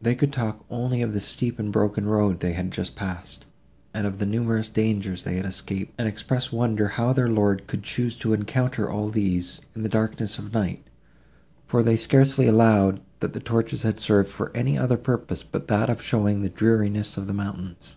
They 0.00 0.14
could 0.14 0.32
talk 0.32 0.64
only 0.70 1.02
of 1.02 1.12
the 1.12 1.18
steep 1.18 1.58
and 1.58 1.72
broken 1.72 2.06
road 2.06 2.38
they 2.38 2.52
had 2.52 2.70
just 2.70 2.94
passed, 2.94 3.46
and 3.92 4.06
of 4.06 4.20
the 4.20 4.26
numerous 4.26 4.70
dangers 4.70 5.24
they 5.24 5.38
had 5.38 5.44
escaped 5.44 5.92
and 5.98 6.06
express 6.06 6.52
wonder 6.52 6.86
how 6.86 7.12
their 7.12 7.28
lord 7.28 7.66
could 7.66 7.82
choose 7.82 8.14
to 8.18 8.32
encounter 8.32 8.88
all 8.88 9.08
these, 9.08 9.60
in 9.74 9.82
the 9.82 9.88
darkness 9.88 10.38
of 10.38 10.52
night; 10.52 10.86
for 11.66 11.82
they 11.82 11.96
scarcely 11.96 12.46
allowed, 12.46 13.00
that 13.18 13.32
the 13.32 13.40
torches 13.40 13.82
had 13.82 13.98
served 13.98 14.28
for 14.28 14.56
any 14.56 14.78
other 14.78 14.96
purpose 14.96 15.42
but 15.42 15.66
that 15.66 15.90
of 15.90 16.00
showing 16.00 16.42
the 16.42 16.48
dreariness 16.48 17.16
of 17.16 17.26
the 17.26 17.34
mountains. 17.34 17.96